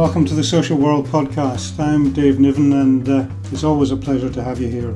[0.00, 1.78] Welcome to the Social World podcast.
[1.78, 4.94] I'm Dave Niven, and uh, it's always a pleasure to have you here.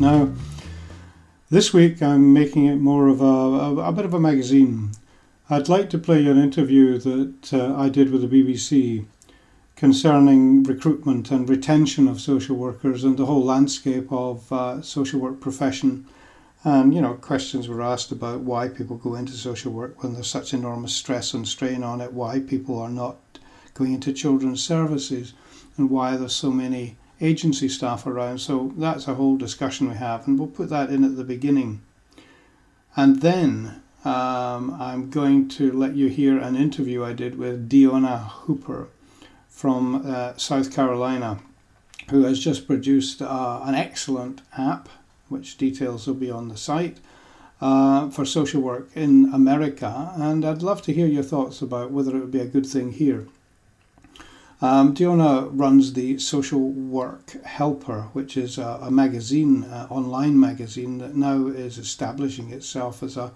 [0.00, 0.32] Now,
[1.48, 4.90] this week I'm making it more of a, a, a bit of a magazine.
[5.48, 9.06] I'd like to play an interview that uh, I did with the BBC
[9.76, 15.40] concerning recruitment and retention of social workers and the whole landscape of uh, social work
[15.40, 16.04] profession.
[16.64, 20.26] And you know, questions were asked about why people go into social work when there's
[20.26, 23.29] such enormous stress and strain on it, why people are not
[23.80, 25.32] going into children's services
[25.78, 28.38] and why there's so many agency staff around.
[28.38, 31.80] So that's a whole discussion we have, and we'll put that in at the beginning.
[32.94, 38.28] And then um, I'm going to let you hear an interview I did with Deona
[38.44, 38.88] Hooper
[39.48, 41.40] from uh, South Carolina,
[42.10, 44.90] who has just produced uh, an excellent app,
[45.30, 46.98] which details will be on the site.
[47.62, 52.16] Uh, for social work in America, and I'd love to hear your thoughts about whether
[52.16, 53.26] it would be a good thing here.
[54.62, 60.98] Um, Deona runs the Social Work Helper, which is a, a magazine, uh, online magazine
[60.98, 63.32] that now is establishing itself as a,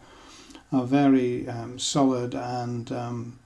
[0.71, 3.39] a very um, solid and um,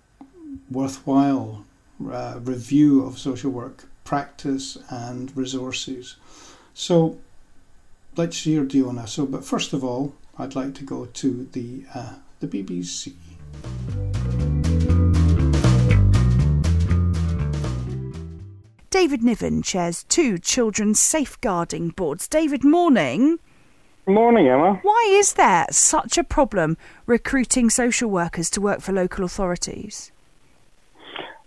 [0.71, 1.65] worthwhile
[2.11, 6.17] uh, review of social work practice and resources.
[6.75, 7.19] So
[8.17, 9.09] let's hear Deona.
[9.09, 13.15] So, but first of all, I'd like to go to the uh, the BBC.
[18.91, 22.27] David Niven chairs two children's safeguarding boards.
[22.27, 23.39] David, morning.
[24.07, 24.81] Morning, Emma.
[24.83, 30.11] Why is there such a problem recruiting social workers to work for local authorities?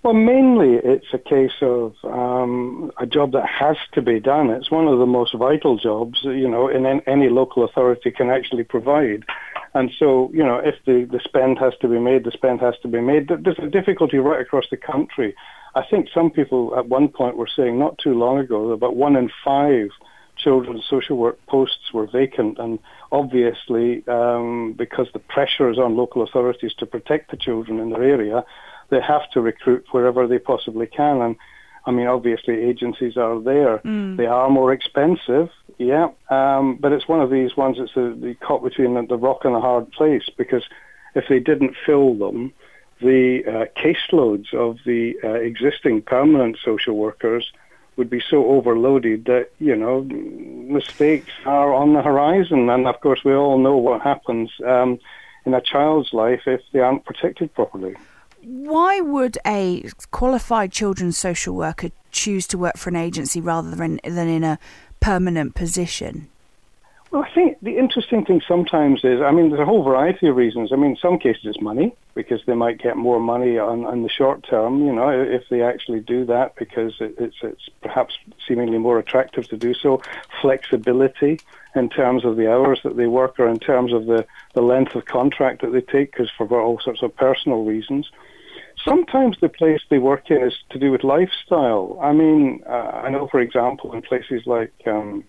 [0.04, 4.52] Well, mainly it's a case of um, a job that has to be done.
[4.52, 8.66] It's one of the most vital jobs, you know, in any local authority can actually
[8.66, 9.24] provide.
[9.74, 12.76] And so, you know, if the, the spend has to be made, the spend has
[12.84, 13.30] to be made.
[13.30, 15.36] There's a difficulty right across the country
[15.74, 18.96] I think some people at one point were saying not too long ago that about
[18.96, 19.90] one in five
[20.38, 22.80] children's social work posts were vacant, and
[23.12, 28.04] obviously um, because the pressure is on local authorities to protect the children in their
[28.04, 28.44] area,
[28.90, 31.22] they have to recruit wherever they possibly can.
[31.22, 31.36] And
[31.86, 33.80] I mean, obviously agencies are there.
[33.80, 34.18] Mm.
[34.18, 38.36] They are more expensive, yeah, um, but it's one of these ones that's the, the
[38.36, 40.64] caught between the, the rock and a hard place because
[41.16, 42.54] if they didn't fill them,
[43.02, 47.52] the uh, caseloads of the uh, existing permanent social workers
[47.98, 52.70] would be so overloaded that, you know, mistakes are on the horizon.
[52.70, 55.00] And of course, we all know what happens um,
[55.46, 57.96] in a child's life if they aren't protected properly.
[58.42, 64.00] Why would a qualified children's social worker choose to work for an agency rather than,
[64.04, 64.58] than in a
[65.00, 66.30] permanent position?
[67.12, 70.38] Well, I think the interesting thing sometimes is, I mean, there's a whole variety of
[70.38, 70.72] reasons.
[70.72, 74.04] I mean, in some cases it's money because they might get more money on, on
[74.04, 78.18] the short term, you know, if they actually do that because it, it's it's perhaps
[78.48, 80.02] seemingly more attractive to do so.
[80.42, 81.42] Flexibility
[81.76, 84.96] in terms of the hours that they work or in terms of the, the length
[84.96, 88.10] of contract that they take because for all sorts of personal reasons.
[88.84, 92.00] Sometimes the place they work in is to do with lifestyle.
[92.02, 95.24] I mean, uh, I know, for example, in places like, um,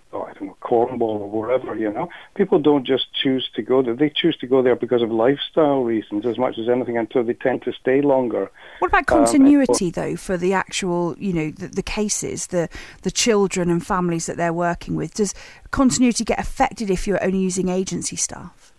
[0.46, 3.94] know, Cornwall or wherever, you know, people don't just choose to go there.
[3.94, 7.34] They choose to go there because of lifestyle reasons as much as anything until they
[7.34, 8.50] tend to stay longer.
[8.78, 12.68] What about um, continuity, um, though, for the actual, you know, the, the cases, the,
[13.02, 15.14] the children and families that they're working with?
[15.14, 15.34] Does
[15.70, 18.72] continuity get affected if you're only using agency staff?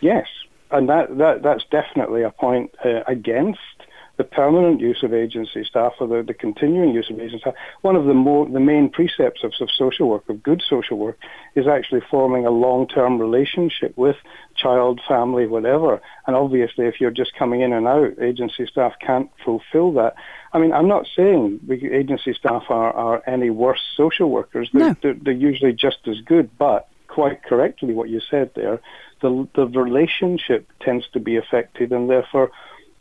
[0.00, 0.26] Yes,
[0.70, 3.60] and that, that that's definitely a point uh, against
[4.20, 7.96] the permanent use of agency staff or the, the continuing use of agency staff, one
[7.96, 11.18] of the more the main precepts of, of social work, of good social work,
[11.54, 14.16] is actually forming a long-term relationship with
[14.54, 16.02] child, family, whatever.
[16.26, 20.16] And obviously, if you're just coming in and out, agency staff can't fulfill that.
[20.52, 24.68] I mean, I'm not saying agency staff are, are any worse social workers.
[24.74, 24.96] They're, no.
[25.02, 28.82] they're, they're usually just as good, but quite correctly what you said there,
[29.22, 32.50] the, the relationship tends to be affected, and therefore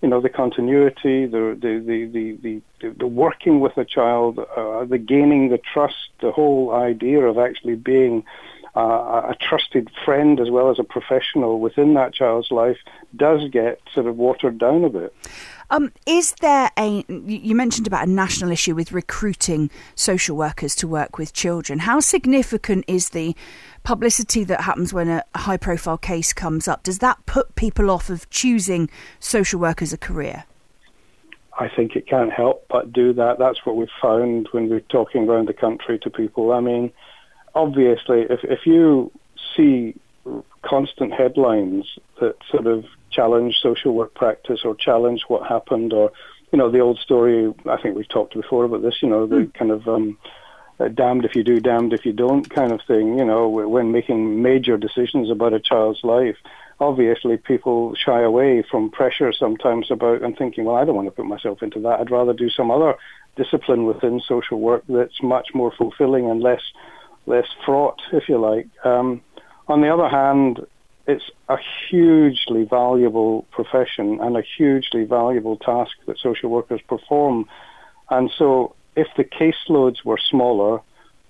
[0.01, 4.98] you know, the continuity, the the the the, the, working with a child, uh, the
[4.98, 8.24] gaining the trust, the whole idea of actually being
[8.75, 12.78] uh, a trusted friend as well as a professional within that child's life
[13.16, 15.13] does get sort of watered down a bit.
[15.71, 17.06] Um, is there a?
[17.07, 21.80] You mentioned about a national issue with recruiting social workers to work with children.
[21.80, 23.36] How significant is the
[23.83, 28.10] publicity that happens when a high profile case comes up, does that put people off
[28.10, 28.89] of choosing
[29.19, 30.45] social work as a career?
[31.60, 33.38] I think it can't help but do that.
[33.38, 36.54] That's what we've found when we're talking around the country to people.
[36.54, 36.92] I mean,
[37.54, 39.12] obviously, if, if you
[39.56, 39.95] see
[40.62, 41.86] constant headlines
[42.22, 42.86] that sort of
[43.19, 46.12] challenge social work practice or challenge what happened or
[46.51, 47.54] you know, the old story.
[47.68, 49.01] I think we've talked before about this.
[49.01, 49.54] You know, the mm.
[49.54, 50.18] kind of um,
[50.80, 53.19] uh, damned if you do, damned if you don't kind of thing.
[53.19, 56.38] You know, when making major decisions about a child's life,
[56.80, 61.12] obviously people shy away from pressure sometimes about and thinking, well, I don't want to
[61.12, 62.00] put myself into that.
[62.00, 62.95] I'd rather do some other
[63.36, 66.62] discipline within social work that's much more fulfilling and less
[67.25, 68.68] less fraught, if you like.
[68.83, 69.22] Um,
[69.68, 70.65] on the other hand,
[71.09, 71.57] it's a
[71.89, 77.50] hugely valuable profession and a hugely valuable task that social workers perform.
[78.11, 80.81] And so if the caseloads were smaller,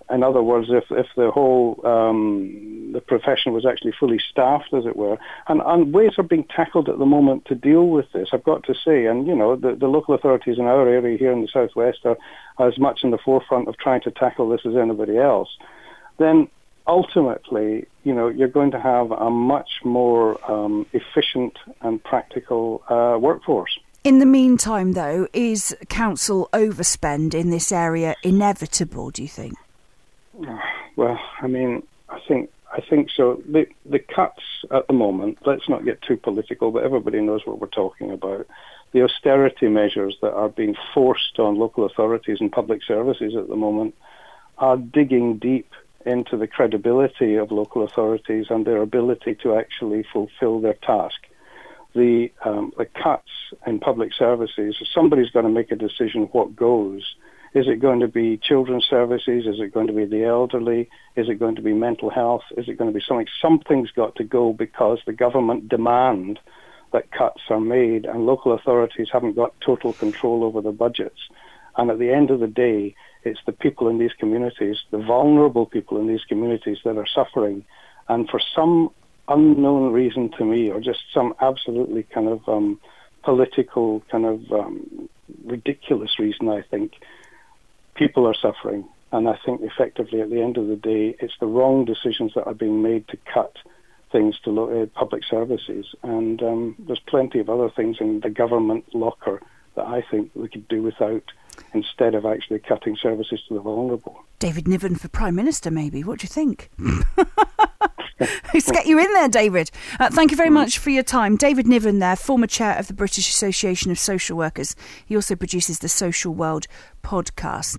[0.10, 4.86] in other words, if, if the whole um, the profession was actually fully staffed, as
[4.86, 5.18] it were,
[5.48, 8.30] and, and ways are being tackled at the moment to deal with this.
[8.34, 11.32] I've got to say, and you know, the, the local authorities in our area here
[11.32, 12.18] in the southwest are,
[12.58, 15.50] are as much in the forefront of trying to tackle this as anybody else.
[16.18, 16.50] Then
[16.90, 23.18] ultimately, you know, you're going to have a much more um, efficient and practical uh,
[23.18, 23.78] workforce.
[24.04, 29.12] In the meantime, though, is council overspend in this area inevitable?
[29.12, 29.54] Do you think?
[30.96, 33.42] Well, I mean, I think I think so.
[33.48, 35.40] The the cuts at the moment.
[35.46, 38.48] Let's not get too political, but everybody knows what we're talking about.
[38.94, 43.56] The austerity measures that are being forced on local authorities and public services at the
[43.56, 43.96] moment
[44.58, 45.70] are digging deep
[46.06, 51.28] into the credibility of local authorities and their ability to actually fulfill their task.
[51.94, 53.30] The um, the cuts
[53.66, 54.78] in public services.
[54.94, 57.16] Somebody's got to make a decision what goes
[57.54, 59.48] is it going to be children's services?
[59.48, 60.90] Is it going to be the elderly?
[61.16, 62.44] Is it going to be mental health?
[62.56, 63.28] Is it going to be something?
[63.42, 66.40] Something's got to go because the government demand
[66.92, 71.20] that cuts are made and local authorities haven't got total control over the budgets.
[71.78, 75.66] And at the end of the day, it's the people in these communities, the vulnerable
[75.66, 77.66] people in these communities that are suffering.
[78.08, 78.92] And for some
[79.28, 82.80] unknown reason to me, or just some absolutely kind of um,
[83.24, 85.10] political, kind of um,
[85.46, 86.94] ridiculous reason, I think,
[87.96, 88.88] people are suffering.
[89.12, 92.46] And I think effectively at the end of the day, it's the wrong decisions that
[92.46, 93.56] are being made to cut
[94.12, 95.86] things to lo- uh, public services.
[96.04, 99.42] And um, there's plenty of other things in the government locker
[99.76, 101.24] that I think we could do without
[101.74, 104.24] instead of actually cutting services to the vulnerable.
[104.40, 106.04] David Niven for Prime Minister, maybe.
[106.04, 106.70] What do you think?
[108.54, 109.72] Let's get you in there, David.
[110.00, 111.38] Uh, thank you very much for your time.
[111.38, 114.76] David Niven, there, former chair of the British Association of Social Workers.
[115.06, 116.68] He also produces the Social World
[117.04, 117.78] podcast.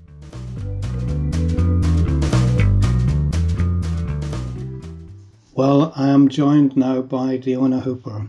[5.55, 8.27] Well, I am joined now by Deona Hooper,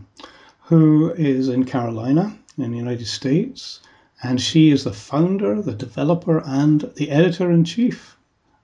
[0.64, 3.80] who is in Carolina in the United States,
[4.22, 8.16] and she is the founder, the developer, and the editor in chief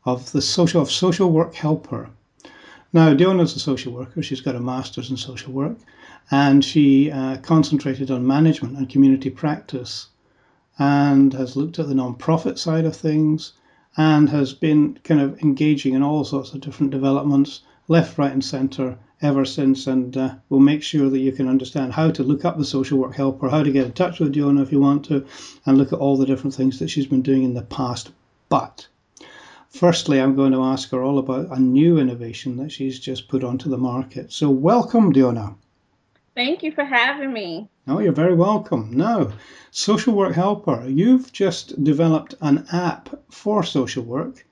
[0.04, 2.10] of the social of Social Work Helper.
[2.92, 4.22] Now, Deona's a social worker.
[4.22, 5.76] She's got a master's in social work,
[6.30, 10.06] and she uh, concentrated on management and community practice,
[10.78, 13.52] and has looked at the non-profit side of things,
[13.96, 18.44] and has been kind of engaging in all sorts of different developments left, right, and
[18.44, 19.86] centre ever since.
[19.86, 22.98] And uh, we'll make sure that you can understand how to look up the social
[22.98, 25.26] work helper, how to get in touch with Deona if you want to,
[25.66, 28.10] and look at all the different things that she's been doing in the past.
[28.48, 28.86] But
[29.68, 33.44] firstly, I'm going to ask her all about a new innovation that she's just put
[33.44, 34.32] onto the market.
[34.32, 35.54] So, welcome, Deona.
[36.34, 37.68] Thank you for having me.
[37.88, 38.90] Oh, you're very welcome.
[38.92, 39.32] Now,
[39.72, 44.46] Social Work Helper, you've just developed an app for social work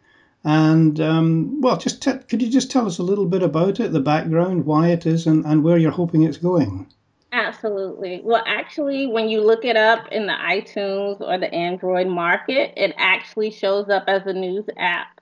[0.45, 4.01] and um, well, just could you just tell us a little bit about it, the
[4.01, 6.87] background, why it is, and, and where you're hoping it's going?
[7.33, 8.21] Absolutely.
[8.25, 12.95] Well, actually, when you look it up in the iTunes or the Android market, it
[12.97, 15.21] actually shows up as a news app.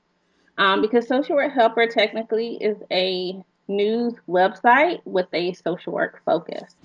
[0.56, 6.76] Um, because Social Work Helper technically is a news website with a social work focus.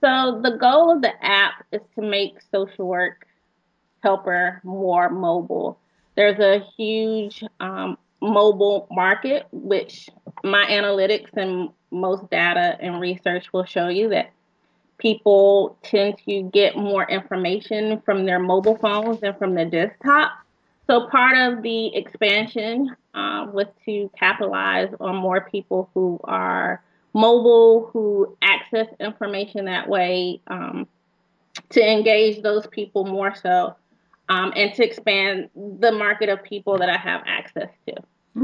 [0.00, 3.26] So the goal of the app is to make social work
[4.02, 5.78] helper more mobile.
[6.14, 10.08] There's a huge um, mobile market, which
[10.44, 14.32] my analytics and most data and research will show you that
[14.98, 20.32] people tend to get more information from their mobile phones than from their desktop.
[20.86, 26.82] So part of the expansion uh, was to capitalize on more people who are
[27.14, 30.86] mobile, who access information that way, um,
[31.70, 33.74] to engage those people more so
[34.32, 35.50] um, and to expand
[35.88, 37.94] the market of people that I have access to.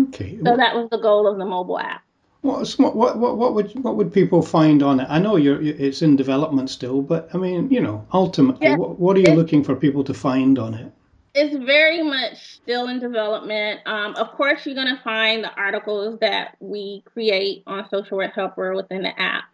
[0.04, 0.32] Okay.
[0.44, 2.02] So that was the goal of the mobile app.
[2.42, 5.06] What, what, what, what would what would people find on it?
[5.16, 9.16] I know you're it's in development still, but I mean, you know, ultimately, what, what
[9.16, 10.92] are you looking for people to find on it?
[11.34, 13.80] It's very much still in development.
[13.86, 18.34] Um, of course, you're going to find the articles that we create on Social Work
[18.34, 19.44] Helper within the app.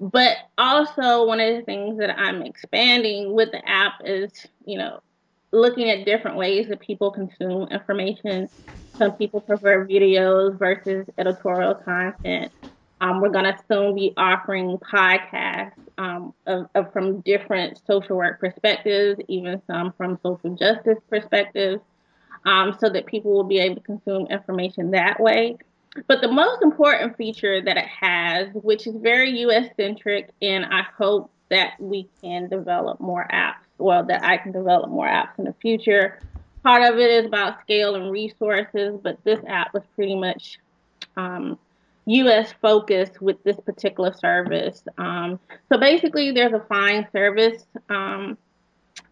[0.00, 5.00] but also one of the things that I'm expanding with the app is, you know,
[5.52, 8.48] looking at different ways that people consume information.
[8.96, 12.52] Some people prefer videos versus editorial content.
[13.00, 18.40] Um, we're going to soon be offering podcasts um, of, of, from different social work
[18.40, 21.80] perspectives, even some from social justice perspectives,
[22.44, 25.56] um, so that people will be able to consume information that way.
[26.06, 30.82] But the most important feature that it has, which is very US centric, and I
[30.96, 35.44] hope that we can develop more apps, well, that I can develop more apps in
[35.44, 36.20] the future.
[36.62, 40.58] Part of it is about scale and resources, but this app was pretty much
[41.16, 41.58] um,
[42.06, 44.82] US focused with this particular service.
[44.98, 45.38] Um,
[45.70, 48.36] so basically, there's a find service um,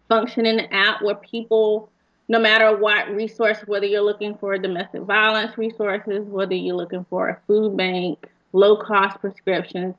[0.09, 1.89] function in the app where people
[2.29, 7.29] no matter what resource, whether you're looking for domestic violence resources, whether you're looking for
[7.29, 9.95] a food bank, low cost prescriptions,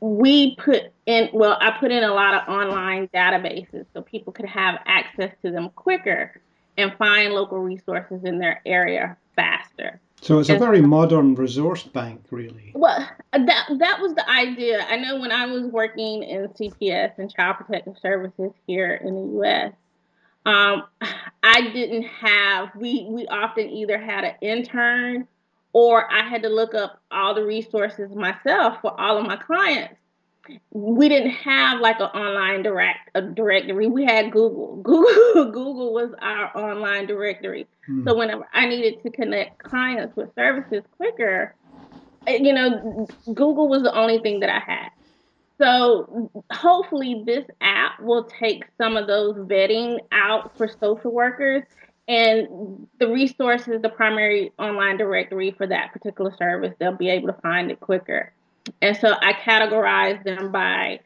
[0.00, 4.48] we put in, well, I put in a lot of online databases so people could
[4.48, 6.40] have access to them quicker
[6.76, 10.00] and find local resources in their area faster.
[10.20, 12.72] So it's a very modern resource bank, really.
[12.74, 14.84] Well, that that was the idea.
[14.88, 19.32] I know when I was working in CPS and Child Protective Services here in the
[19.34, 19.72] U.S.,
[20.44, 20.84] um,
[21.42, 25.28] I didn't have, we, we often either had an intern
[25.78, 29.94] or I had to look up all the resources myself for all of my clients.
[30.72, 33.86] We didn't have like an online direct a directory.
[33.86, 34.76] We had Google.
[34.82, 37.68] Google Google was our online directory.
[37.86, 38.04] Hmm.
[38.04, 41.54] So whenever I needed to connect clients with services quicker,
[42.26, 44.88] eh, you know, Google was the only thing that I had.
[45.58, 51.62] So hopefully this app will take some of those vetting out for social workers
[52.08, 57.40] and the resources, the primary online directory for that particular service, they'll be able to
[57.40, 58.32] find it quicker.
[58.80, 61.00] And so I categorize them by,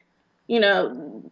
[0.46, 1.30] you know,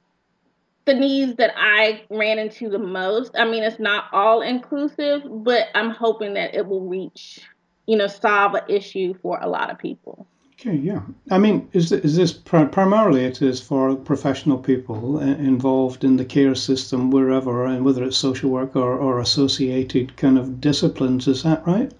[0.87, 3.37] the needs that I ran into the most.
[3.39, 7.41] I mean, it's not all inclusive, but I'm hoping that it will reach,
[7.87, 10.27] you know, solve an issue for a lot of people.
[10.61, 11.01] Okay, yeah.
[11.31, 16.55] I mean, is is this primarily it is for professional people involved in the care
[16.55, 21.27] system wherever, and whether it's social work or, or associated kind of disciplines?
[21.27, 21.91] Is that right?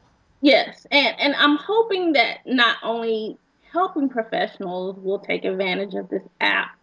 [0.43, 3.39] Yes, and and I'm hoping that not only
[3.73, 6.77] helping professionals will take advantage of this app,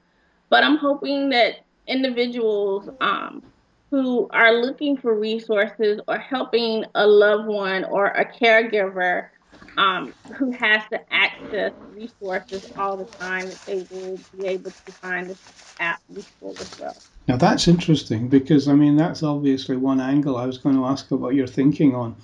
[0.49, 3.43] but I'm hoping that individuals um,
[3.91, 9.29] who are looking for resources or helping a loved one or a caregiver
[9.77, 14.91] um, who has to access resources all the time that they will be able to
[14.91, 16.97] find this app useful as well.
[17.27, 21.11] Now that's interesting because I mean that's obviously one angle I was going to ask
[21.11, 22.15] about your thinking on.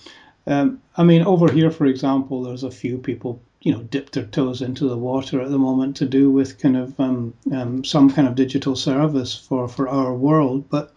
[0.47, 4.25] Um, I mean over here, for example, there's a few people you know dip their
[4.25, 8.11] toes into the water at the moment to do with kind of um, um, some
[8.11, 10.93] kind of digital service for for our world, but.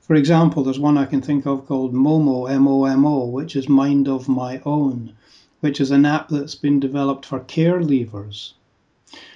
[0.00, 3.54] For example, there's one I can think of called Momo, M O M O, which
[3.54, 5.12] is Mind of My Own
[5.60, 8.52] which is an app that's been developed for care leavers.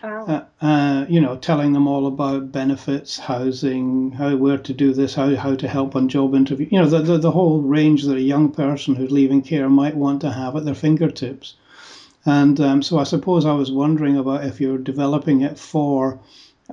[0.02, 0.08] Oh.
[0.08, 5.14] Uh, uh, you know, telling them all about benefits, housing, how where to do this,
[5.14, 6.68] how how to help on job interview.
[6.70, 9.96] You know, the, the, the whole range that a young person who's leaving care might
[9.96, 11.54] want to have at their fingertips.
[12.24, 16.20] And um, so I suppose I was wondering about if you're developing it for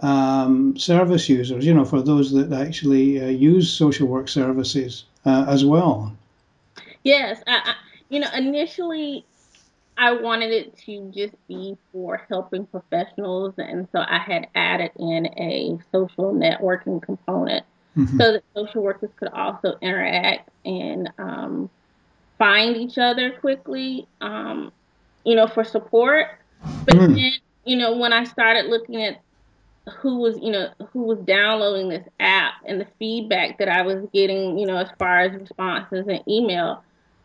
[0.02, 5.46] um, service users, you know, for those that actually uh, use social work services uh,
[5.48, 6.16] as well.
[7.04, 7.76] Yes, I, I,
[8.10, 9.26] you know, initially
[10.00, 15.26] I wanted it to just be for helping professionals, and so I had added in
[15.38, 17.66] a social networking component
[17.98, 18.18] mm-hmm.
[18.18, 21.70] so that social workers could also interact and um,
[22.38, 24.72] find each other quickly, um,
[25.26, 26.28] you know, for support.
[26.86, 27.16] But mm.
[27.16, 27.34] then,
[27.66, 29.22] you know, when I started looking at
[29.98, 34.08] who was, you know, who was downloading this app and the feedback that I was
[34.14, 36.84] getting, you know, as far as responses and email,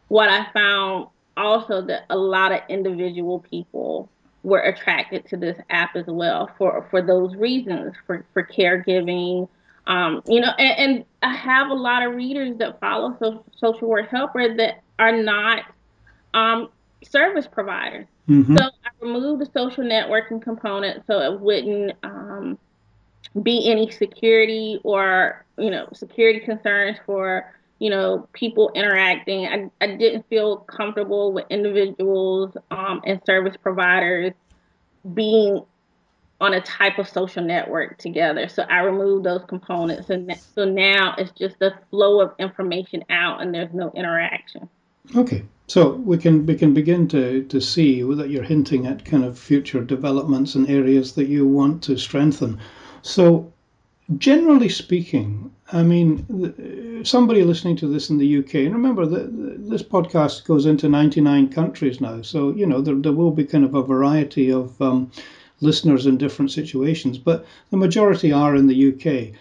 [0.09, 4.09] what I found also that a lot of individual people
[4.43, 9.49] were attracted to this app as well for for those reasons for for caregiving
[9.87, 13.89] um, you know and, and, i have a lot of readers that follow so, social
[13.89, 15.65] work helper that are not
[16.35, 16.69] um,
[17.03, 18.57] service providers mm-hmm.
[18.57, 22.59] so i removed the social networking component so it wouldn't um,
[23.43, 27.51] be any security or you know security concerns for
[27.85, 29.45] you know, people interacting.
[29.45, 34.33] I, I didn't feel comfortable with individuals um, and service providers
[35.13, 35.61] being
[36.41, 38.49] on a type of social network together.
[38.49, 40.09] So I removed those components.
[40.09, 44.67] And so now it's just a flow of information out and there's no interaction.
[45.15, 49.27] Okay, so we can we can begin to, to see that you're hinting at kind
[49.27, 52.59] of future developments and areas that you want to strengthen.
[53.03, 53.53] So,
[54.19, 59.83] generally speaking, I mean, somebody listening to this in the UK, and remember that this
[59.83, 63.75] podcast goes into 99 countries now, so you know there, there will be kind of
[63.75, 65.11] a variety of um,
[65.61, 69.35] listeners in different situations, but the majority are in the UK.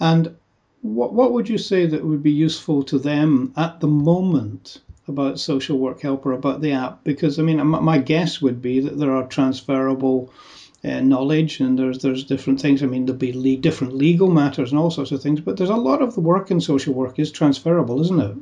[0.00, 0.36] And
[0.82, 5.40] what what would you say that would be useful to them at the moment about
[5.40, 7.04] social work helper about the app?
[7.04, 10.30] Because I mean, my guess would be that there are transferable
[10.82, 12.82] uh, knowledge and there's there's different things.
[12.82, 15.70] I mean, there'll be le- different legal matters and all sorts of things, but there's
[15.70, 18.36] a lot of the work in social work is transferable, isn't it?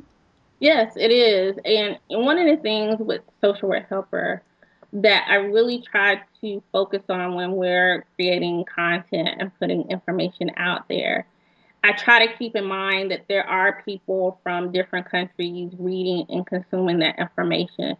[0.59, 1.57] Yes, it is.
[1.65, 4.41] And one of the things with social work helper
[4.91, 10.87] that I really try to focus on when we're creating content and putting information out
[10.87, 11.27] there.
[11.83, 16.45] I try to keep in mind that there are people from different countries reading and
[16.45, 17.95] consuming that information.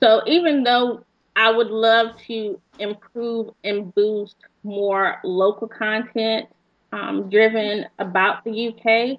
[0.00, 6.48] So even though I would love to improve and boost more local content
[6.92, 9.18] um, driven about the UK,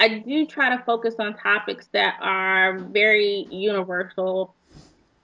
[0.00, 4.54] I do try to focus on topics that are very universal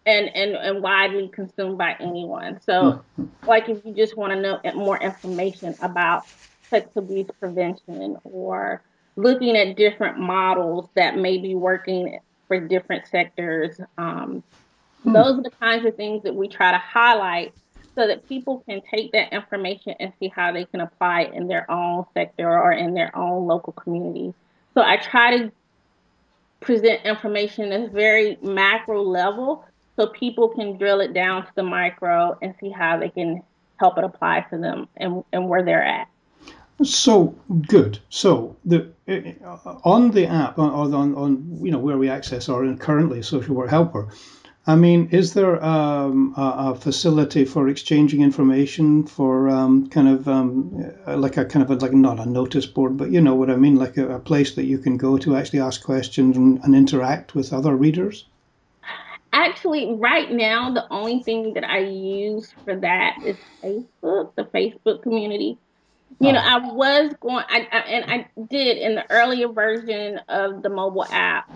[0.04, 2.60] and, and, and widely consumed by anyone.
[2.60, 3.24] So, hmm.
[3.46, 6.26] like if you just want to know more information about
[6.68, 8.82] sex abuse prevention or
[9.16, 14.42] looking at different models that may be working for different sectors, um,
[15.02, 15.12] hmm.
[15.12, 17.52] those are the kinds of things that we try to highlight
[17.94, 21.48] so that people can take that information and see how they can apply it in
[21.48, 24.32] their own sector or in their own local community.
[24.74, 25.52] So I try to
[26.60, 29.64] present information at a very macro level
[29.96, 33.42] so people can drill it down to the micro and see how they can
[33.78, 36.08] help it apply to them and, and where they're at.
[36.84, 37.34] So
[37.66, 37.98] good.
[38.08, 42.72] So the uh, on the app on, on, on you know where we access our
[42.76, 44.08] currently social work helper.
[44.68, 50.28] I mean, is there um, a, a, facility for exchanging information for um, kind of
[50.28, 53.48] um, like a kind of a, like not a notice board, but you know what
[53.48, 56.62] I mean, like a, a place that you can go to actually ask questions and,
[56.64, 58.26] and interact with other readers?
[59.32, 65.02] Actually, right now, the only thing that I use for that is Facebook, the Facebook
[65.02, 65.56] community.
[66.20, 66.32] You oh.
[66.32, 70.68] know, I was going, I, I, and I did in the earlier version of the
[70.68, 71.50] mobile app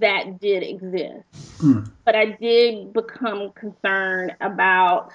[0.00, 1.24] that did exist.
[1.58, 1.84] Hmm.
[2.04, 5.12] But I did become concerned about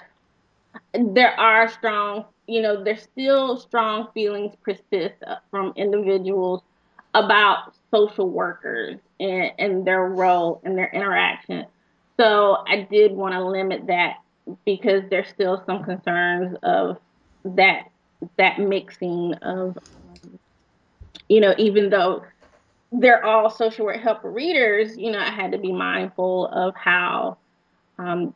[0.94, 5.16] there are strong, you know, there's still strong feelings persist
[5.50, 6.62] from individuals
[7.14, 11.66] about social workers and, and their role and their interaction.
[12.18, 14.16] So I did want to limit that
[14.64, 16.98] because there's still some concerns of
[17.44, 17.90] that
[18.36, 19.78] that mixing of
[21.28, 22.22] you know even though
[22.92, 27.38] they're all social work helper readers, you know, I had to be mindful of how
[27.98, 28.34] um,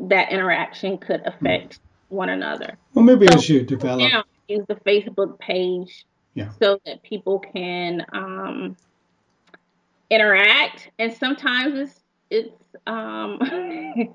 [0.00, 2.76] that interaction could affect one another.
[2.94, 6.50] Well, maybe so as you develop, now, use the Facebook page yeah.
[6.60, 8.76] so that people can um,
[10.10, 12.52] interact, and sometimes it's it's
[12.86, 13.38] um,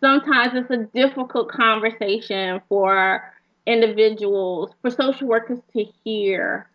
[0.00, 3.32] sometimes it's a difficult conversation for
[3.66, 6.68] individuals, for social workers to hear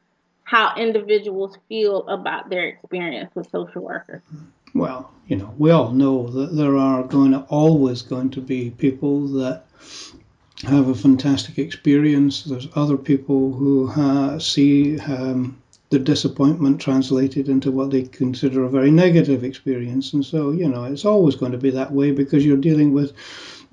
[0.47, 4.21] how individuals feel about their experience with social workers.
[4.73, 8.69] Well, you know, we all know that there are going to always going to be
[8.69, 9.65] people that
[10.63, 12.45] have a fantastic experience.
[12.45, 18.69] There's other people who ha- see um, the disappointment translated into what they consider a
[18.69, 20.13] very negative experience.
[20.13, 23.11] And so, you know, it's always going to be that way because you're dealing with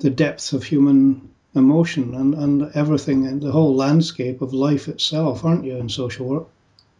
[0.00, 5.44] the depths of human emotion and, and everything and the whole landscape of life itself,
[5.44, 6.48] aren't you, in social work?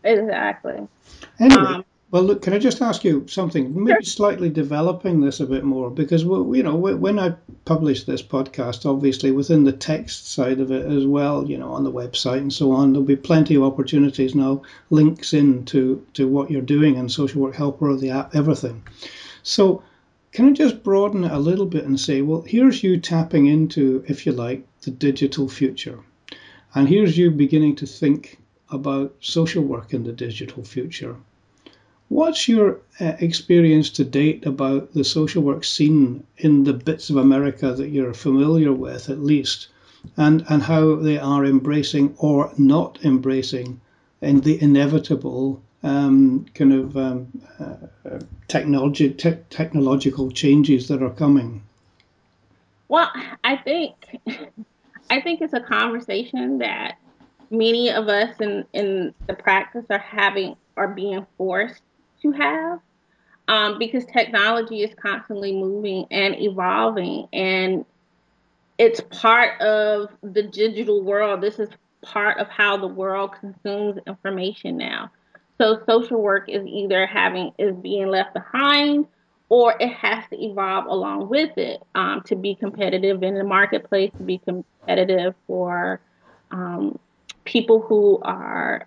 [0.04, 0.86] Exactly.
[1.40, 3.74] Anyway, um, well, look, can I just ask you something?
[3.74, 4.12] Maybe sure.
[4.12, 8.88] slightly developing this a bit more, because we, you know, when I publish this podcast,
[8.88, 12.52] obviously within the text side of it as well, you know, on the website and
[12.52, 16.96] so on, there'll be plenty of opportunities now, links in to, to what you're doing
[16.98, 18.84] and social work helper or the app, everything.
[19.42, 19.82] So,
[20.30, 24.04] can I just broaden it a little bit and say, well, here's you tapping into,
[24.06, 25.98] if you like, the digital future,
[26.76, 28.38] and here's you beginning to think
[28.70, 31.16] about social work in the digital future.
[32.09, 37.16] What's your uh, experience to date about the social work scene in the bits of
[37.16, 39.68] America that you're familiar with, at least,
[40.16, 43.81] and, and how they are embracing or not embracing
[44.20, 51.62] in the inevitable um, kind of um, uh, technology, te- technological changes that are coming?
[52.88, 53.11] Well,
[53.42, 53.94] I think
[55.11, 56.96] I think it's a conversation that
[57.50, 61.83] many of us in, in the practice are having are being forced
[62.22, 62.80] to have.
[63.48, 67.85] um, because technology is constantly moving and evolving, and
[68.78, 71.40] it's part of the digital world.
[71.40, 71.68] This is
[72.02, 75.11] part of how the world consumes information now.
[75.59, 79.07] So social work is either having is being left behind
[79.48, 84.11] or it has to evolve along with it um, to be competitive in the marketplace,
[84.16, 86.00] to be competitive for
[86.50, 86.98] um,
[87.44, 88.87] people who are,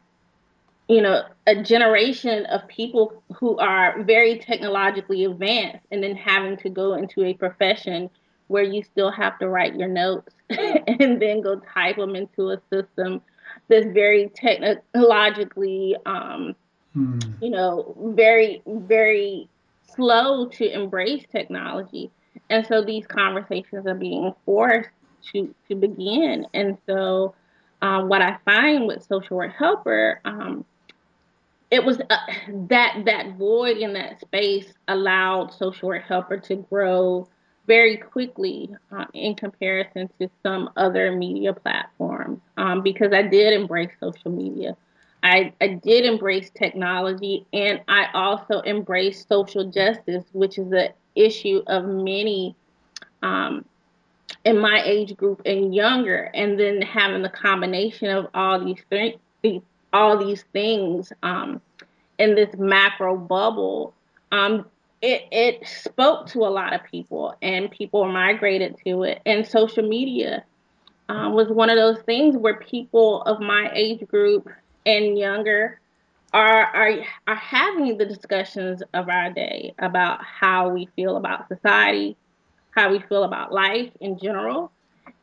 [0.87, 6.69] you know, a generation of people who are very technologically advanced and then having to
[6.69, 8.09] go into a profession
[8.47, 12.61] where you still have to write your notes and then go type them into a
[12.71, 13.21] system
[13.67, 16.55] that's very technologically, um,
[16.93, 17.19] hmm.
[17.41, 19.49] you know, very, very
[19.95, 22.09] slow to embrace technology.
[22.49, 24.89] And so these conversations are being forced
[25.31, 26.47] to, to begin.
[26.53, 27.35] And so
[27.81, 30.65] um, what I find with social work helper, um,
[31.69, 32.17] it was uh,
[32.69, 37.27] that that void in that space allowed social work helper to grow
[37.67, 43.91] very quickly uh, in comparison to some other media platforms um, because I did embrace
[43.99, 44.77] social media.
[45.21, 51.63] I, I did embrace technology and I also embraced social justice, which is an issue
[51.67, 52.55] of many
[53.21, 53.65] um,
[54.47, 56.31] in my age group and younger.
[56.33, 59.19] And then having the combination of all these things,
[59.91, 61.61] all these things um,
[62.17, 63.93] in this macro bubble
[64.31, 64.65] um,
[65.01, 69.87] it it spoke to a lot of people and people migrated to it and social
[69.87, 70.43] media
[71.09, 74.49] um, was one of those things where people of my age group
[74.85, 75.79] and younger
[76.33, 76.93] are are
[77.27, 82.17] are having the discussions of our day about how we feel about society,
[82.77, 84.71] how we feel about life in general,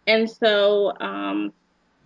[0.09, 1.53] and so um,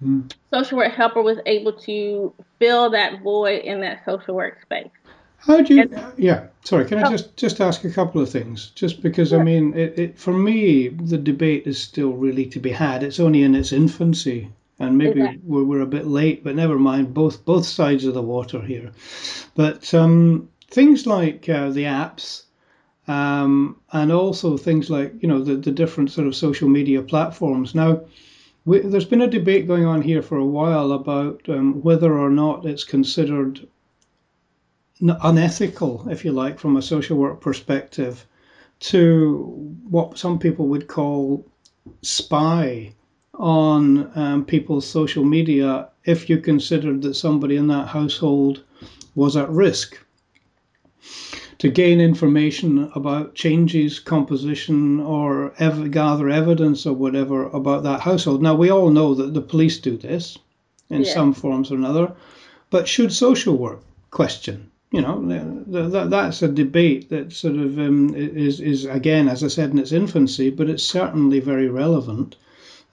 [0.04, 0.30] mm.
[0.52, 4.90] social work helper was able to fill that void in that social work space.
[5.38, 5.82] How do you?
[5.82, 6.84] And, yeah, sorry.
[6.84, 7.10] Can I oh.
[7.10, 8.70] just just ask a couple of things?
[8.74, 9.40] Just because sure.
[9.40, 13.02] I mean, it, it, for me, the debate is still really to be had.
[13.02, 15.40] It's only in its infancy, and maybe exactly.
[15.46, 17.14] we're, we're a bit late, but never mind.
[17.14, 18.90] Both both sides of the water here.
[19.54, 22.42] But um, things like uh, the apps.
[23.08, 27.74] Um, and also things like you know the, the different sort of social media platforms.
[27.74, 28.02] Now,
[28.66, 32.28] we, there's been a debate going on here for a while about um, whether or
[32.28, 33.66] not it's considered
[35.00, 38.26] unethical, if you like, from a social work perspective,
[38.80, 41.46] to what some people would call
[42.02, 42.92] spy
[43.34, 48.64] on um, people's social media if you considered that somebody in that household
[49.14, 49.98] was at risk
[51.58, 58.42] to gain information about changes, composition, or ev- gather evidence or whatever about that household.
[58.42, 60.38] Now, we all know that the police do this
[60.88, 61.12] in yeah.
[61.12, 62.12] some forms or another,
[62.70, 65.20] but should social work question you know,
[65.66, 69.78] that, that's a debate that sort of um, is, is, again, as I said, in
[69.78, 72.36] its infancy, but it's certainly very relevant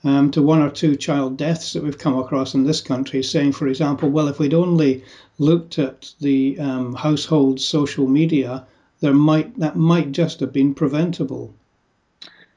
[0.05, 3.51] um, to one or two child deaths that we've come across in this country, saying,
[3.51, 5.03] for example, well, if we'd only
[5.39, 8.65] looked at the um, household social media,
[9.01, 11.53] there might that might just have been preventable.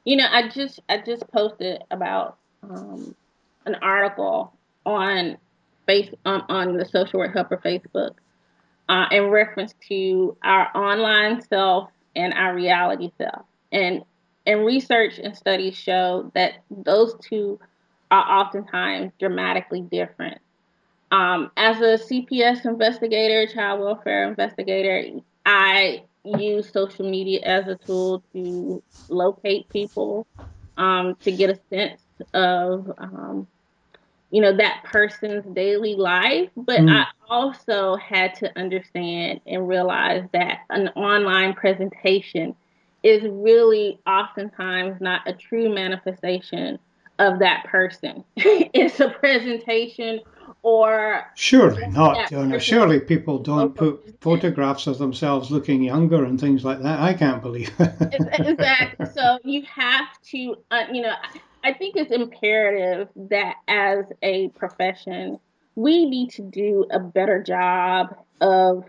[0.04, 3.14] You know, I just I just posted about um,
[3.64, 4.52] an article
[4.84, 5.38] on
[5.86, 8.14] face on, on the social work helper Facebook
[8.90, 13.46] uh, in reference to our online self and our reality self.
[13.72, 14.04] And
[14.48, 17.60] and research and studies show that those two
[18.10, 20.40] are oftentimes dramatically different.
[21.12, 28.22] Um, as a CPS investigator, child welfare investigator, I use social media as a tool
[28.32, 30.26] to locate people,
[30.78, 32.00] um, to get a sense
[32.32, 33.46] of um,
[34.30, 36.90] you know that person's daily life but mm.
[36.90, 42.54] i also had to understand and realize that an online presentation
[43.02, 46.78] is really oftentimes not a true manifestation
[47.18, 50.20] of that person it's a presentation
[50.62, 56.64] or surely not know, surely people don't put photographs of themselves looking younger and things
[56.64, 57.00] like that.
[57.00, 57.70] I can't believe
[58.12, 59.06] exactly.
[59.14, 61.14] So you have to uh, you know
[61.62, 65.38] I think it's imperative that as a profession,
[65.74, 68.84] we need to do a better job of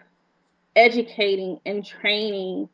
[0.75, 2.69] educating and training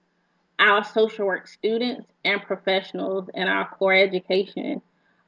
[0.60, 4.82] our social work students and professionals in our core education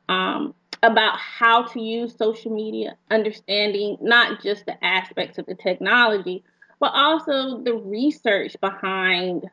[0.10, 6.44] um, about how to use social media, understanding not just the aspects of the technology,
[6.80, 9.50] but also the research behind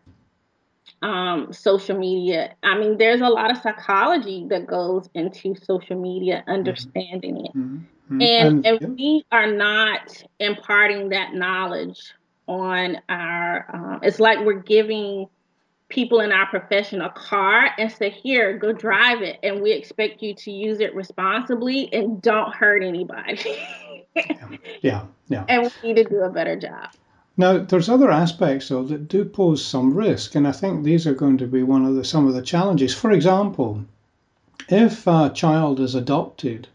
[1.03, 2.55] um, social media.
[2.63, 6.51] I mean, there's a lot of psychology that goes into social media, mm-hmm.
[6.51, 7.57] understanding it.
[7.57, 8.21] Mm-hmm.
[8.21, 12.13] And, and, and we are not imparting that knowledge
[12.47, 13.67] on our.
[13.73, 15.27] Um, it's like we're giving
[15.95, 20.23] people in our profession a car and say, "Here, go drive it," and we expect
[20.23, 23.57] you to use it responsibly and don't hurt anybody.
[24.17, 24.49] yeah,
[24.83, 25.45] yeah, yeah.
[25.49, 26.89] And we need to do a better job.
[27.37, 31.15] Now, there's other aspects though that do pose some risk, and I think these are
[31.15, 32.95] going to be one of the some of the challenges.
[32.95, 33.85] For example,
[34.69, 36.69] if a child is adopted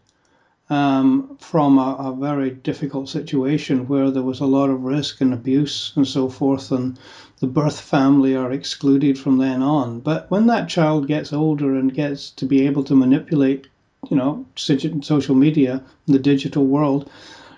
[0.68, 5.34] um, from a, a, very difficult situation where there was a lot of risk and
[5.34, 6.96] abuse and so forth, and
[7.40, 10.00] the birth family are excluded from then on.
[10.00, 13.66] But when that child gets older and gets to be able to manipulate,
[14.10, 17.10] you know, social media, the digital world,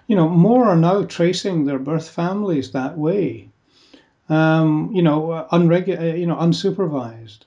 [0.06, 3.48] you know, more are now tracing their birth families that way.
[4.28, 7.40] Um, you know, unregu- you know, unsupervised.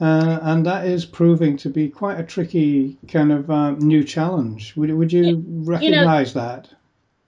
[0.00, 4.74] Uh, and that is proving to be quite a tricky kind of uh, new challenge.
[4.76, 6.68] Would, would you recognize you know, that?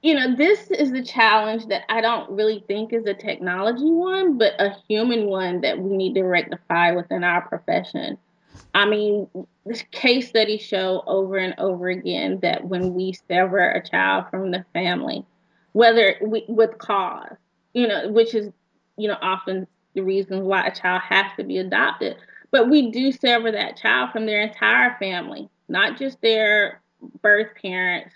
[0.02, 4.38] You know, this is the challenge that I don't really think is a technology one,
[4.38, 8.18] but a human one that we need to rectify within our profession.
[8.74, 9.28] I mean,
[9.64, 14.50] this case studies show over and over again that when we sever a child from
[14.50, 15.24] the family,
[15.72, 17.36] whether we, with cause,
[17.74, 18.50] you know, which is,
[18.96, 22.16] you know, often the reason why a child has to be adopted
[22.50, 26.80] but we do sever that child from their entire family, not just their
[27.22, 28.14] birth parents,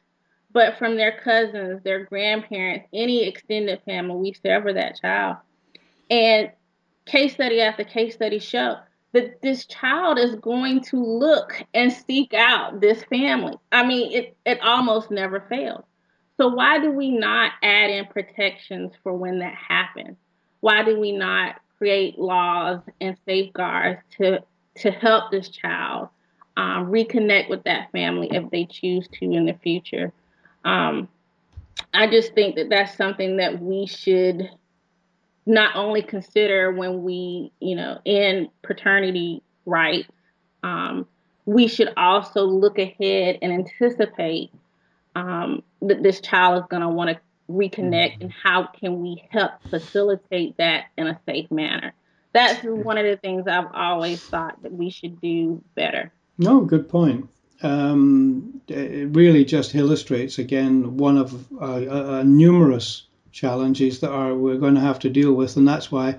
[0.53, 5.37] but from their cousins, their grandparents, any extended family, we sever that child.
[6.11, 6.51] And
[7.07, 8.77] case study after case study show
[9.13, 13.57] that this child is going to look and seek out this family.
[13.73, 15.85] I mean, it, it almost never fails.
[16.37, 20.17] So why do we not add in protections for when that happens?
[20.61, 24.43] Why do we not create laws and safeguards to
[24.77, 26.09] to help this child
[26.57, 30.13] um, reconnect with that family if they choose to in the future.
[30.65, 31.09] Um,
[31.93, 34.49] I just think that that's something that we should
[35.47, 40.09] not only consider when we, you know, in paternity rights,
[40.63, 41.07] um,
[41.47, 44.51] we should also look ahead and anticipate
[45.17, 47.21] um, that this child is going to want to
[47.51, 48.23] reconnect mm-hmm.
[48.23, 51.93] and how can we help facilitate that in a safe manner.
[52.33, 56.13] That's one of the things i've always thought that we should do better.
[56.39, 57.29] No good point
[57.63, 64.57] um, it really just illustrates again one of uh, uh, numerous challenges that are we're
[64.57, 66.17] going to have to deal with and that's why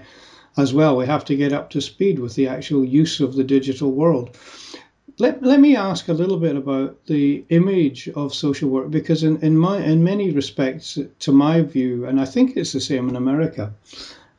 [0.58, 3.44] as well we have to get up to speed with the actual use of the
[3.44, 4.38] digital world.
[5.18, 9.38] Let, let me ask a little bit about the image of social work because in,
[9.42, 13.16] in my in many respects to my view and I think it's the same in
[13.16, 13.74] America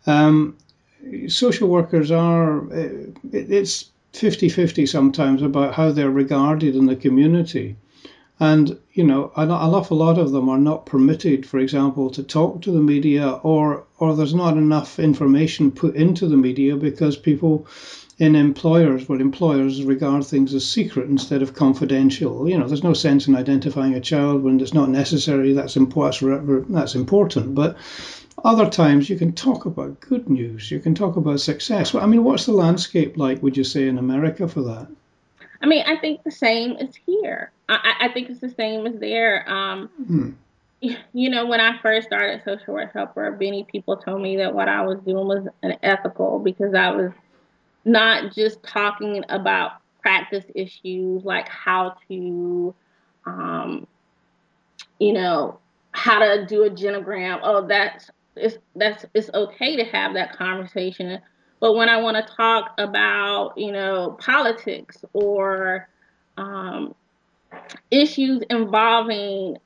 [0.06, 0.56] um,
[1.28, 2.66] social workers are
[3.32, 7.76] it's 50-50 sometimes about how they're regarded in the community
[8.40, 12.22] and you know an, an awful lot of them are not permitted for example to
[12.22, 17.16] talk to the media or or there's not enough information put into the media because
[17.16, 17.66] people
[18.18, 22.48] in employers where employers regard things as secret instead of confidential.
[22.48, 25.52] You know, there's no sense in identifying a child when it's not necessary.
[25.52, 26.70] That's important.
[26.70, 27.54] That's important.
[27.54, 27.76] But
[28.44, 30.70] other times you can talk about good news.
[30.70, 31.94] You can talk about success.
[31.94, 33.42] I mean, what's the landscape like?
[33.42, 34.88] Would you say in America for that?
[35.60, 37.52] I mean, I think the same is here.
[37.68, 39.48] I, I think it's the same as there.
[39.48, 40.30] Um, hmm.
[41.12, 44.68] You know, when I first started social work helper, many people told me that what
[44.68, 47.12] I was doing was unethical because I was
[47.84, 52.74] not just talking about practice issues like how to,
[53.26, 53.86] um,
[54.98, 55.60] you know,
[55.92, 57.38] how to do a genogram.
[57.44, 61.20] Oh, that's it's that's it's okay to have that conversation.
[61.60, 65.88] But when I want to talk about, you know, politics or
[66.36, 66.94] um,
[67.90, 69.58] issues involving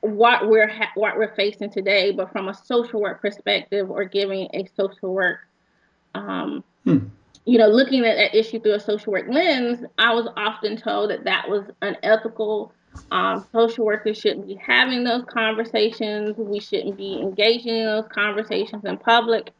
[0.00, 4.48] what we're ha- what we're facing today, but from a social work perspective or giving
[4.54, 5.40] a social work
[6.14, 6.98] um, Hmm.
[7.46, 11.10] You know, looking at that issue through a social work lens, I was often told
[11.10, 12.72] that that was unethical.
[13.10, 16.36] Um, social workers shouldn't be having those conversations.
[16.36, 19.50] We shouldn't be engaging in those conversations in public.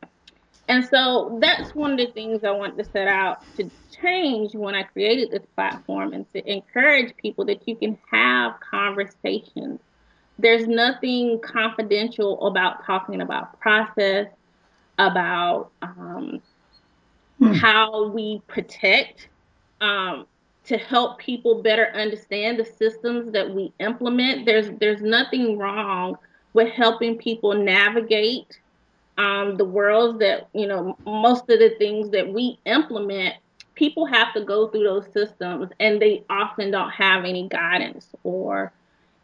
[0.68, 3.68] And so that's one of the things I want to set out to
[4.00, 9.80] change when I created this platform and to encourage people that you can have conversations.
[10.38, 14.28] There's nothing confidential about talking about process,
[14.98, 16.40] about um,
[17.38, 17.52] hmm.
[17.52, 19.28] how we protect
[19.80, 20.26] um,
[20.70, 24.46] to help people better understand the systems that we implement.
[24.46, 26.16] There's there's nothing wrong
[26.52, 28.60] with helping people navigate
[29.18, 33.34] um, the worlds that you know most of the things that we implement.
[33.74, 38.72] People have to go through those systems, and they often don't have any guidance or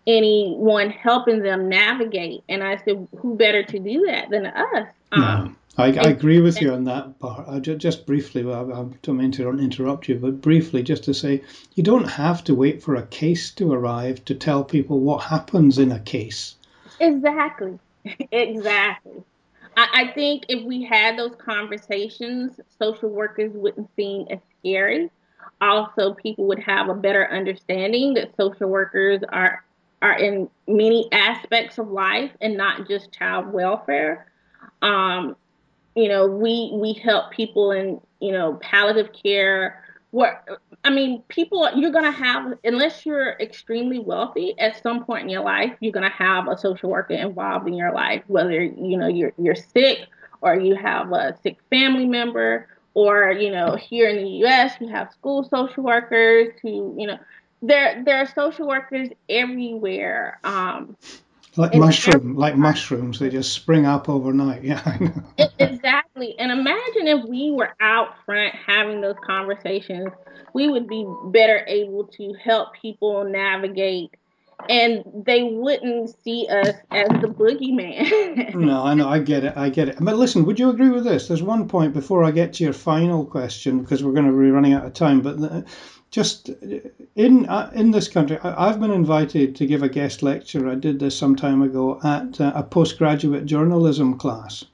[0.08, 2.42] anyone helping them navigate.
[2.48, 4.88] And I said, who better to do that than us?
[5.12, 5.54] Um, no.
[5.78, 7.46] I, I, agree with you on that part.
[7.48, 11.14] I just, just briefly, I, I don't mean to interrupt you, but briefly, just to
[11.14, 11.42] say,
[11.74, 15.78] you don't have to wait for a case to arrive to tell people what happens
[15.78, 16.56] in a case.
[16.98, 17.78] Exactly,
[18.32, 19.22] exactly.
[19.76, 25.10] I, I think if we had those conversations, social workers wouldn't seem as scary.
[25.60, 29.62] Also, people would have a better understanding that social workers are
[30.02, 34.26] are in many aspects of life and not just child welfare.
[34.82, 35.36] Um,
[35.94, 39.82] you know, we we help people in you know palliative care.
[40.12, 40.42] Where
[40.84, 44.58] I mean, people you're gonna have unless you're extremely wealthy.
[44.58, 47.92] At some point in your life, you're gonna have a social worker involved in your
[47.92, 50.06] life, whether you know you're you're sick
[50.42, 54.74] or you have a sick family member, or you know here in the U.S.
[54.80, 57.18] you have school social workers who you know
[57.62, 60.38] there there are social workers everywhere.
[60.44, 60.96] Um,
[61.56, 64.62] like mushroom, like mushrooms, they just spring up overnight.
[64.66, 65.48] Yeah, I know.
[65.58, 66.36] exactly.
[66.38, 70.08] And imagine if we were out front having those conversations,
[70.54, 74.10] we would be better able to help people navigate
[74.68, 78.54] and they wouldn't see us as the boogeyman.
[78.54, 79.96] no, I know, I get it, I get it.
[80.00, 81.28] But listen, would you agree with this?
[81.28, 84.50] There's one point before I get to your final question because we're going to be
[84.50, 85.20] running out of time.
[85.20, 85.66] But
[86.10, 86.50] just
[87.14, 90.68] in uh, in this country, I, have been invited to give a guest lecture.
[90.68, 94.64] I did this some time ago at uh, a postgraduate journalism class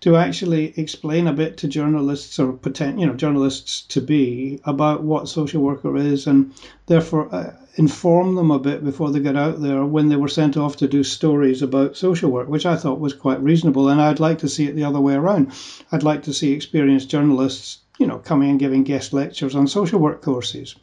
[0.00, 5.02] to actually explain a bit to journalists or potent, you know journalists to be about
[5.02, 6.52] what social worker is and
[6.86, 10.56] therefore uh, inform them a bit before they get out there when they were sent
[10.56, 14.20] off to do stories about social work which I thought was quite reasonable and I'd
[14.20, 15.52] like to see it the other way around
[15.92, 20.00] I'd like to see experienced journalists you know, coming and giving guest lectures on social
[20.00, 20.74] work courses,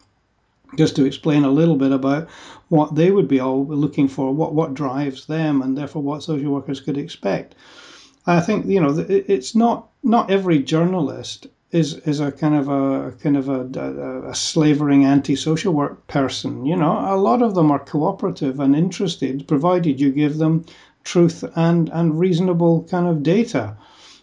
[0.77, 2.29] just to explain a little bit about
[2.69, 6.53] what they would be all looking for, what what drives them, and therefore what social
[6.53, 7.55] workers could expect.
[8.27, 13.11] I think you know it's not not every journalist is is a kind of a
[13.23, 16.65] kind of a, a, a slavering anti-social work person.
[16.65, 20.65] You know, a lot of them are cooperative and interested, provided you give them
[21.03, 23.75] truth and and reasonable kind of data.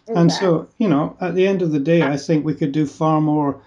[0.07, 2.85] And so, you know, at the end of the day, I think we could do
[2.85, 3.61] far more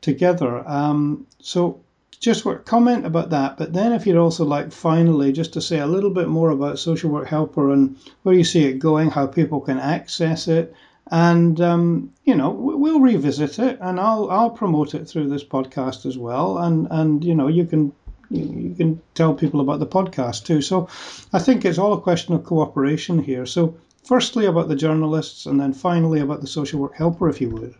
[0.00, 0.62] together.
[0.68, 1.80] Um, so,
[2.20, 3.56] just what, comment about that.
[3.56, 6.78] But then, if you'd also like, finally, just to say a little bit more about
[6.78, 10.74] Social Work Helper and where you see it going, how people can access it,
[11.10, 16.04] and um, you know, we'll revisit it, and I'll I'll promote it through this podcast
[16.04, 17.92] as well, and and you know, you can
[18.30, 20.60] you can tell people about the podcast too.
[20.60, 20.88] So,
[21.32, 23.46] I think it's all a question of cooperation here.
[23.46, 27.50] So firstly about the journalists and then finally about the social work helper, if you
[27.50, 27.74] would.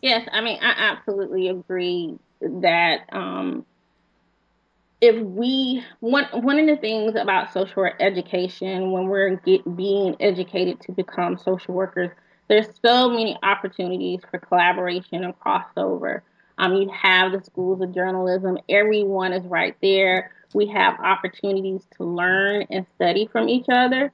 [0.00, 3.66] Yes, I mean, I absolutely agree that um,
[5.02, 10.16] if we one one of the things about social work education when we're get, being
[10.20, 12.10] educated to become social workers,
[12.48, 16.22] there's so many opportunities for collaboration and crossover.
[16.56, 20.32] Um, you have the schools of journalism; everyone is right there.
[20.54, 24.12] We have opportunities to learn and study from each other.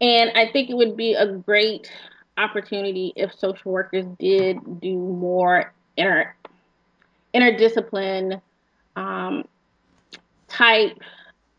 [0.00, 1.90] And I think it would be a great
[2.38, 6.34] opportunity if social workers did do more inter
[7.34, 8.40] interdiscipline
[8.96, 9.44] um,
[10.48, 10.98] type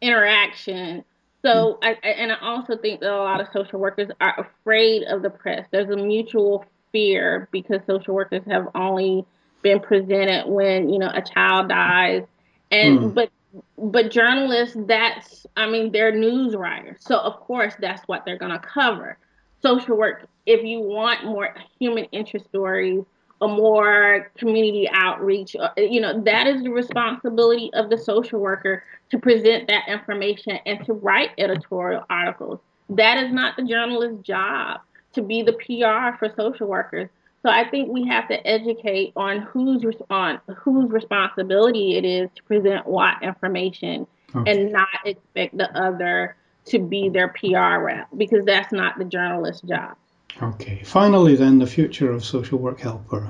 [0.02, 1.04] interaction.
[1.44, 5.24] So, I, and I also think that a lot of social workers are afraid of
[5.24, 5.66] the press.
[5.72, 9.26] There's a mutual fear because social workers have only
[9.64, 12.24] been presented when you know a child dies,
[12.70, 13.14] and mm.
[13.14, 13.30] but
[13.78, 16.98] but journalists, that's, I mean, they're news writers.
[17.00, 19.18] So, of course, that's what they're going to cover.
[19.62, 23.04] Social work, if you want more human interest stories
[23.42, 28.84] a more community outreach, uh, you know, that is the responsibility of the social worker
[29.10, 32.60] to present that information and to write editorial articles.
[32.90, 34.82] That is not the journalist's job
[35.14, 37.10] to be the PR for social workers.
[37.44, 42.44] So I think we have to educate on whose on whose responsibility it is to
[42.44, 48.72] present what information and not expect the other to be their PR rep because that's
[48.72, 49.96] not the journalist's job.
[50.42, 50.82] Okay.
[50.84, 53.28] Finally then the future of social work helper.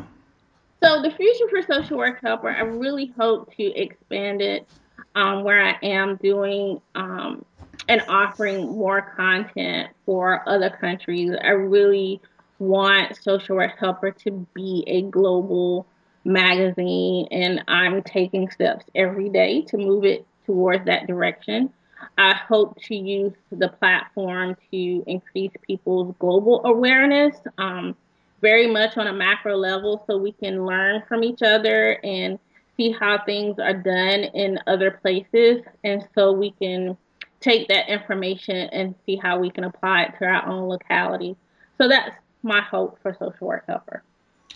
[0.84, 4.68] So the future for social work helper, I really hope to expand it
[5.16, 7.46] um, where I am doing um,
[7.88, 11.34] and offering more content for other countries.
[11.44, 12.22] I really
[12.62, 15.88] want Social Work Helper to be a global
[16.24, 21.74] magazine, and I'm taking steps every day to move it towards that direction.
[22.20, 27.96] I hope to use the platform to increase people's global awareness, um,
[28.42, 32.38] very much on a macro level, so we can learn from each other and
[32.78, 36.96] see how things are done in other places, and so we can
[37.40, 41.36] take that information and see how we can apply it to our own locality.
[41.80, 44.04] So that's my hope for social work helper.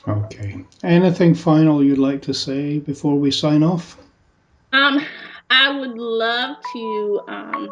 [0.08, 0.64] Okay.
[0.84, 3.98] Anything final you'd like to say before we sign off?
[4.72, 5.02] Um,
[5.50, 7.22] I would love to.
[7.28, 7.70] Um,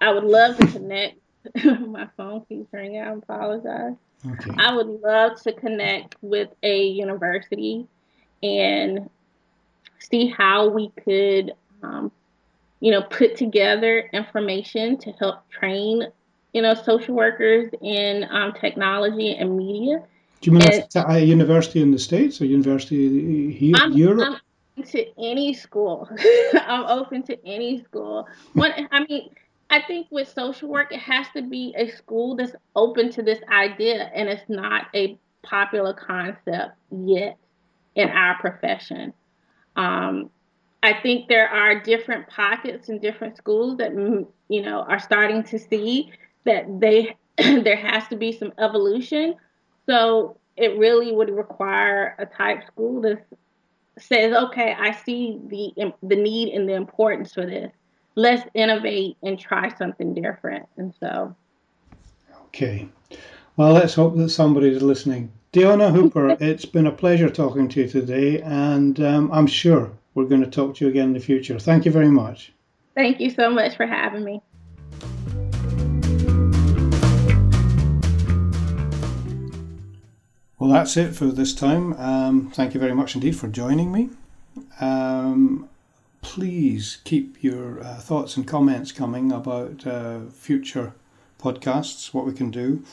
[0.00, 1.18] I would love to connect.
[1.64, 3.00] My phone keeps ringing.
[3.00, 3.94] I apologize.
[4.30, 4.50] Okay.
[4.56, 7.86] I would love to connect with a university
[8.42, 9.10] and
[9.98, 12.12] see how we could, um,
[12.80, 16.06] you know, put together information to help train,
[16.52, 20.02] you know, social workers in um, technology and media.
[20.40, 24.40] Do you mean and, a university in the States or university here in Europe?
[24.76, 26.08] I'm to any school.
[26.54, 28.26] I'm open to any school.
[28.56, 29.30] I mean,
[29.70, 33.38] I think with social work, it has to be a school that's open to this
[33.50, 37.38] idea, and it's not a popular concept yet
[37.94, 39.12] in our profession.
[39.76, 40.30] Um,
[40.82, 45.44] I think there are different pockets in different schools that mm, you know are starting
[45.44, 46.12] to see
[46.44, 49.34] that they there has to be some evolution.
[49.86, 53.24] So it really would require a type school that
[53.98, 57.72] says, "Okay, I see the the need and the importance for this."
[58.14, 60.68] let's innovate and try something different.
[60.76, 61.34] And so,
[62.46, 62.88] okay.
[63.56, 65.32] Well, let's hope that somebody's listening.
[65.52, 70.24] Deona Hooper, it's been a pleasure talking to you today, and um, I'm sure we're
[70.24, 71.58] going to talk to you again in the future.
[71.58, 72.52] Thank you very much.
[72.94, 74.42] Thank you so much for having me.
[80.62, 81.92] Well, that's it for this time.
[81.94, 84.10] Um, thank you very much indeed for joining me.
[84.80, 85.68] Um,
[86.20, 90.92] please keep your uh, thoughts and comments coming about uh, future
[91.40, 92.84] podcasts, what we can do.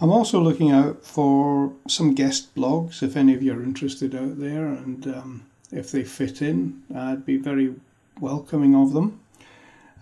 [0.00, 4.38] I'm also looking out for some guest blogs if any of you are interested out
[4.38, 7.74] there and um, if they fit in, I'd be very
[8.20, 9.18] welcoming of them.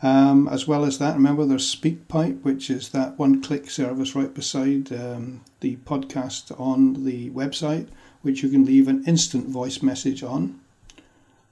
[0.05, 4.33] Um, as well as that, remember there's SpeakPipe, which is that one click service right
[4.33, 7.89] beside um, the podcast on the website,
[8.23, 10.61] which you can leave an instant voice message on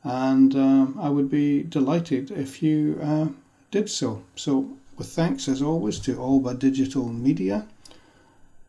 [0.04, 3.28] and um, I would be delighted if you uh,
[3.70, 4.22] did so.
[4.36, 7.66] So, with thanks as always to Alba Digital Media,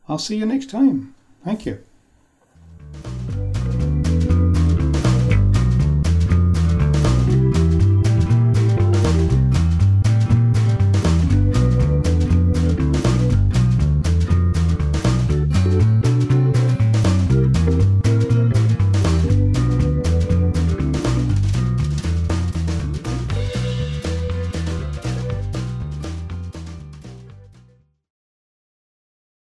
[0.08, 1.16] I'll see you next time.
[1.44, 1.84] Thank you.